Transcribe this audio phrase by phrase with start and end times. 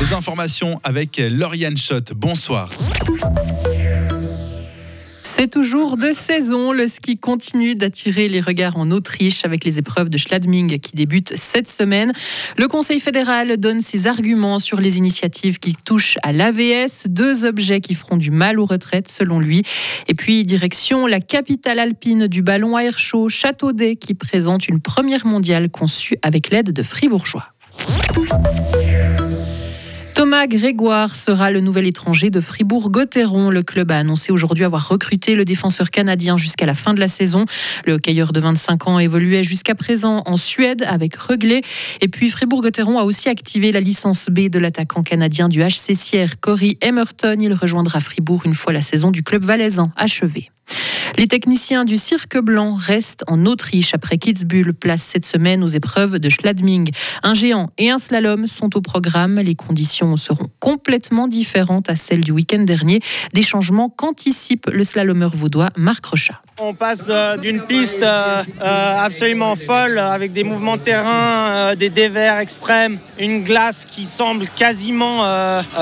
[0.00, 2.12] Les informations avec Lauriane Schott.
[2.14, 2.70] Bonsoir.
[5.20, 6.72] C'est toujours de saison.
[6.72, 11.34] Le ski continue d'attirer les regards en Autriche avec les épreuves de Schladming qui débutent
[11.36, 12.12] cette semaine.
[12.56, 17.80] Le Conseil fédéral donne ses arguments sur les initiatives qui touchent à l'AVS, deux objets
[17.80, 19.62] qui feront du mal aux retraites selon lui.
[20.08, 24.80] Et puis direction la capitale alpine du ballon à air chaud, Châteaudet, qui présente une
[24.80, 27.52] première mondiale conçue avec l'aide de Fribourgeois.
[30.14, 33.50] Thomas Grégoire sera le nouvel étranger de Fribourg-Gotteron.
[33.50, 37.08] Le club a annoncé aujourd'hui avoir recruté le défenseur canadien jusqu'à la fin de la
[37.08, 37.46] saison.
[37.86, 41.62] Le cailleur de 25 ans évoluait jusqu'à présent en Suède avec Reglé.
[42.00, 46.40] Et puis Fribourg-Gotteron a aussi activé la licence B de l'attaquant canadien du HC Sierre,
[46.40, 47.36] Cory Emerton.
[47.40, 50.50] Il rejoindra Fribourg une fois la saison du club valaisan achevée.
[51.16, 56.18] Les techniciens du Cirque Blanc restent en Autriche après Kitzbühel, place cette semaine aux épreuves
[56.18, 56.90] de Schladming.
[57.22, 59.36] Un géant et un slalom sont au programme.
[59.36, 63.00] Les conditions seront complètement différentes à celles du week-end dernier.
[63.34, 66.42] Des changements qu'anticipe le slalomeur vaudois Marc Rochat.
[66.62, 71.88] On passe euh, d'une piste euh, euh, absolument folle avec des mouvements de terrain, des
[71.88, 75.24] dévers extrêmes, une glace qui semble quasiment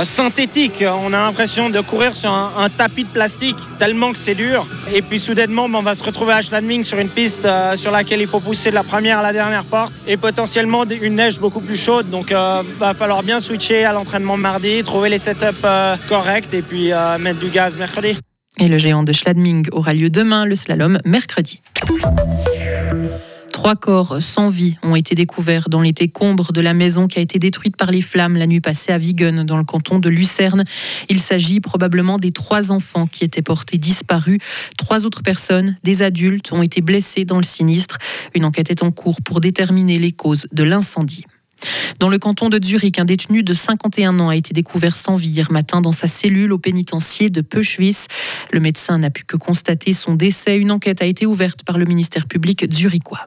[0.05, 0.85] synthétique.
[0.87, 4.67] On a l'impression de courir sur un, tapis de plastique tellement que c'est dur.
[4.93, 8.29] Et puis soudainement, on va se retrouver à Schladming sur une piste sur laquelle il
[8.29, 11.77] faut pousser de la première à la dernière porte et potentiellement une neige beaucoup plus
[11.77, 12.11] chaude.
[12.11, 15.67] Donc va falloir bien switcher à l'entraînement mardi, trouver les setups
[16.09, 18.19] corrects et puis mettre du gaz mercredi.
[18.61, 21.61] Et le géant de Schladming aura lieu demain, le slalom mercredi.
[23.53, 27.23] Trois corps sans vie ont été découverts dans les décombres de la maison qui a
[27.23, 30.65] été détruite par les flammes la nuit passée à Wiegen, dans le canton de Lucerne.
[31.09, 34.39] Il s'agit probablement des trois enfants qui étaient portés disparus.
[34.77, 37.99] Trois autres personnes, des adultes, ont été blessés dans le sinistre.
[38.35, 41.25] Une enquête est en cours pour déterminer les causes de l'incendie.
[41.99, 45.29] Dans le canton de Zurich, un détenu de 51 ans a été découvert sans vie
[45.29, 48.07] hier matin dans sa cellule au pénitencier de Peuchwis.
[48.53, 50.59] Le médecin n'a pu que constater son décès.
[50.59, 53.27] Une enquête a été ouverte par le ministère public zurichois.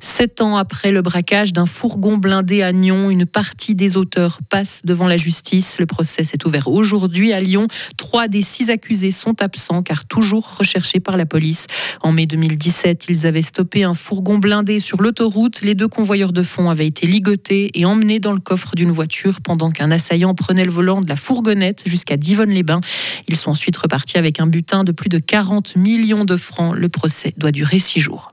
[0.00, 4.80] Sept ans après le braquage d'un fourgon blindé à Nyon, une partie des auteurs passe
[4.84, 5.76] devant la justice.
[5.78, 7.66] Le procès s'est ouvert aujourd'hui à Lyon.
[7.96, 11.66] Trois des six accusés sont absents car toujours recherchés par la police.
[12.02, 15.62] En mai 2017, ils avaient stoppé un fourgon blindé sur l'autoroute.
[15.62, 19.40] Les deux convoyeurs de fonds avaient été ligotés et emmenés dans le coffre d'une voiture
[19.42, 22.80] pendant qu'un assaillant prenait le volant de la fourgonnette jusqu'à Divonne-les-Bains.
[23.28, 26.74] Ils sont ensuite repartis avec un butin de plus de 40 millions de francs.
[26.74, 28.32] Le procès doit durer six jours.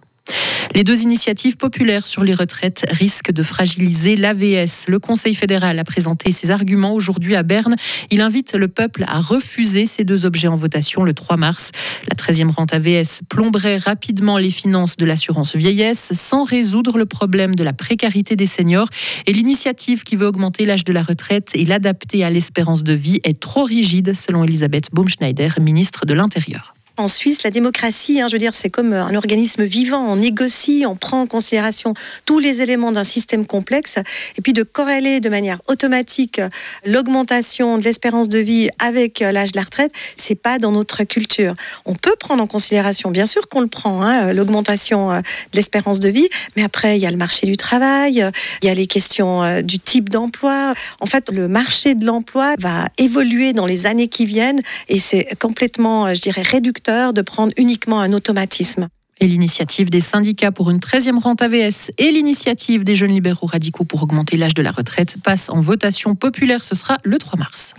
[0.76, 4.86] Les deux initiatives populaires sur les retraites risquent de fragiliser l'AVS.
[4.88, 7.76] Le Conseil fédéral a présenté ses arguments aujourd'hui à Berne.
[8.12, 11.72] Il invite le peuple à refuser ces deux objets en votation le 3 mars.
[12.08, 17.56] La 13e rente AVS plomberait rapidement les finances de l'assurance vieillesse sans résoudre le problème
[17.56, 18.88] de la précarité des seniors.
[19.26, 23.20] Et l'initiative qui veut augmenter l'âge de la retraite et l'adapter à l'espérance de vie
[23.24, 26.77] est trop rigide, selon Elisabeth Baumschneider, ministre de l'Intérieur.
[26.98, 30.04] En Suisse, la démocratie, hein, je veux dire, c'est comme un organisme vivant.
[30.04, 31.94] On négocie, on prend en considération
[32.26, 33.98] tous les éléments d'un système complexe,
[34.36, 36.42] et puis de corréler de manière automatique
[36.86, 41.54] l'augmentation de l'espérance de vie avec l'âge de la retraite, c'est pas dans notre culture.
[41.86, 46.00] On peut prendre en considération, bien sûr qu'on le prend, hein, l'augmentation euh, de l'espérance
[46.00, 48.28] de vie, mais après il y a le marché du travail,
[48.64, 50.74] il y a les questions euh, du type d'emploi.
[51.00, 55.28] En fait, le marché de l'emploi va évoluer dans les années qui viennent, et c'est
[55.40, 58.88] complètement, euh, je dirais, réducteur de prendre uniquement un automatisme.
[59.20, 63.84] Et l'initiative des syndicats pour une 13e rente AVS et l'initiative des jeunes libéraux radicaux
[63.84, 66.64] pour augmenter l'âge de la retraite passent en votation populaire.
[66.64, 67.74] Ce sera le 3 mars.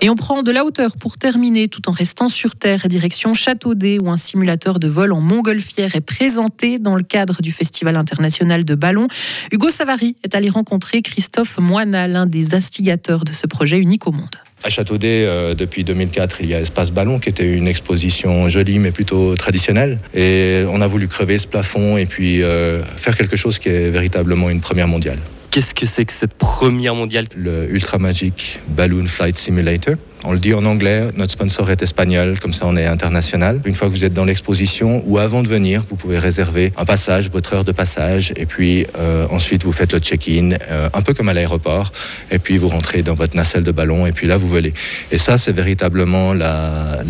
[0.00, 3.98] Et on prend de la hauteur pour terminer tout en restant sur Terre, direction Châteaudet
[4.00, 8.64] où un simulateur de vol en montgolfière est présenté dans le cadre du Festival international
[8.64, 9.06] de ballon.
[9.52, 14.12] Hugo Savary est allé rencontrer Christophe Moina, l'un des instigateurs de ce projet unique au
[14.12, 14.36] monde.
[14.64, 18.78] À Châteaudet, euh, depuis 2004, il y a Espace Ballon, qui était une exposition jolie
[18.78, 19.98] mais plutôt traditionnelle.
[20.14, 23.90] Et on a voulu crever ce plafond et puis euh, faire quelque chose qui est
[23.90, 25.18] véritablement une première mondiale.
[25.50, 27.26] Qu'est-ce que c'est que cette première mondiale?
[27.36, 29.94] Le Ultra Magic Balloon Flight Simulator.
[30.28, 33.60] On le dit en anglais, notre sponsor est espagnol, comme ça on est international.
[33.64, 36.84] Une fois que vous êtes dans l'exposition ou avant de venir, vous pouvez réserver un
[36.84, 41.02] passage, votre heure de passage, et puis euh, ensuite vous faites le check-in, euh, un
[41.02, 41.92] peu comme à l'aéroport,
[42.32, 44.74] et puis vous rentrez dans votre nacelle de ballon, et puis là vous volez.
[45.12, 47.04] Et ça c'est véritablement la,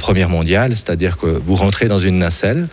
[0.00, 2.66] première mondiale, c'est-à-dire que vous rentrez dans une nacelle,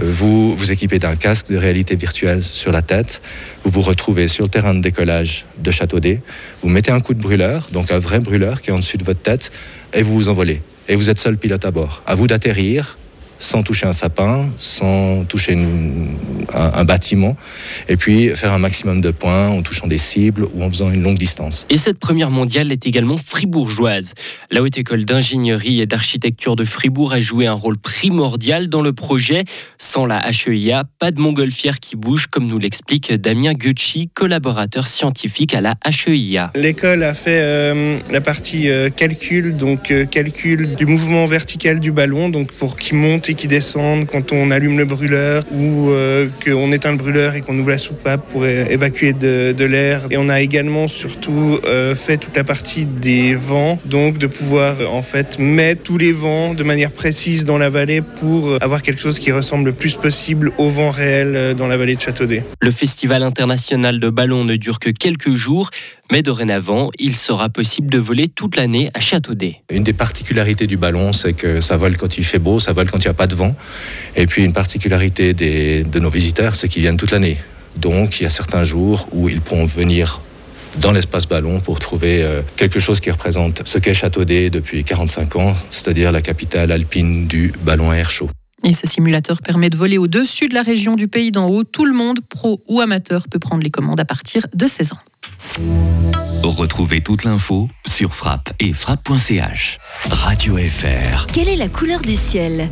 [0.00, 3.20] vous vous équipez d'un casque de réalité virtuelle sur la tête,
[3.64, 6.22] vous vous retrouvez sur le terrain de décollage de Châteaudet,
[6.62, 9.04] vous mettez un coup de brûleur, donc un vrai brûleur qui est en dessus de
[9.04, 9.50] votre tête,
[9.92, 10.62] et vous vous envolez.
[10.88, 12.02] Et vous êtes seul pilote à bord.
[12.06, 12.96] À vous d'atterrir
[13.38, 16.08] sans toucher un sapin, sans toucher une,
[16.54, 17.36] un, un, bâtiment,
[17.88, 21.02] et puis faire un maximum de points en touchant des cibles ou en faisant une
[21.02, 21.66] longue distance.
[21.70, 24.14] Et cette première mondiale est également fribourgeoise.
[24.50, 28.92] La Haute École d'ingénierie et d'architecture de Fribourg a joué un rôle primordial dans le
[28.92, 29.44] projet.
[29.78, 35.54] Sans la HEIA, pas de montgolfière qui bouge, comme nous l'explique Damien Gucci, collaborateur scientifique
[35.54, 36.52] à la HEIA.
[36.54, 41.92] L'école a fait euh, la partie euh, calcul, donc euh, calcul du mouvement vertical du
[41.92, 46.28] ballon, donc pour qu'il monte et qu'il descende quand on allume le brûleur ou euh,
[46.44, 50.02] qu'on éteint le brûleur et qu'on ouvre la soupape pour évacuer de, de l'air.
[50.10, 54.76] Et on a également surtout euh, fait toute la partie des vents, donc de pouvoir
[54.92, 59.00] en fait mettre tous les vents de manière précise dans la vallée pour avoir quelque
[59.00, 62.44] chose qui ressemble le plus possible au vent réel euh, dans la vallée de Châteaudet.
[62.60, 65.70] Le festival international de ballons ne dure que quelques jours,
[66.10, 69.62] mais dorénavant, il sera possible de voler toute l'année à Châteaudet.
[69.70, 72.90] Une des particularités du ballon, c'est que ça vole quand il fait beau, ça vole
[72.90, 73.54] quand il n'y a pas de vent.
[74.16, 77.36] Et puis une particularité des, de nos visiteurs, c'est qu'ils viennent toute l'année.
[77.76, 80.22] Donc il y a certains jours où ils pourront venir
[80.76, 85.36] dans l'espace ballon pour trouver euh, quelque chose qui représente ce qu'est Châteaudet depuis 45
[85.36, 88.30] ans, c'est-à-dire la capitale alpine du ballon à air chaud.
[88.64, 91.64] Et ce simulateur permet de voler au-dessus de la région du pays d'en haut.
[91.64, 94.98] Tout le monde, pro ou amateur, peut prendre les commandes à partir de 16 ans.
[96.42, 99.78] Retrouvez toute l'info sur frappe et frappe.ch.
[100.10, 101.26] Radio FR.
[101.32, 102.70] Quelle est la couleur du ciel?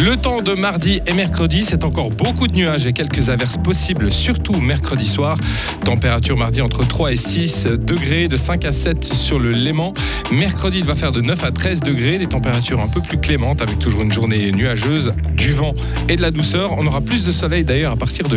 [0.00, 4.12] Le temps de mardi et mercredi, c'est encore beaucoup de nuages et quelques averses possibles,
[4.12, 5.36] surtout mercredi soir.
[5.84, 9.94] Température mardi entre 3 et 6 degrés, de 5 à 7 sur le Léman.
[10.30, 13.60] Mercredi, il va faire de 9 à 13 degrés, des températures un peu plus clémentes
[13.60, 15.74] avec toujours une journée nuageuse, du vent
[16.08, 16.76] et de la douceur.
[16.78, 18.36] On aura plus de soleil d'ailleurs à partir de